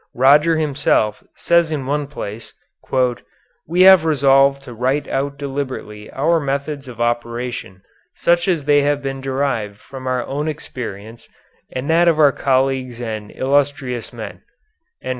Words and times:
Roger 0.15 0.57
himself 0.57 1.23
says 1.35 1.71
in 1.71 1.85
one 1.85 2.07
place, 2.07 2.53
"We 3.67 3.83
have 3.83 4.03
resolved 4.03 4.63
to 4.63 4.73
write 4.73 5.07
out 5.07 5.37
deliberately 5.37 6.09
our 6.11 6.39
methods 6.39 6.87
of 6.87 6.99
operation 6.99 7.83
such 8.15 8.47
as 8.47 8.65
they 8.65 8.81
have 8.81 9.03
been 9.03 9.21
derived 9.21 9.77
from 9.77 10.07
our 10.07 10.25
own 10.25 10.47
experience 10.47 11.27
and 11.71 11.87
that 11.91 12.07
of 12.07 12.17
our 12.17 12.31
colleagues 12.31 12.99
and 12.99 13.29
illustrious 13.29 14.11
men." 14.11 14.41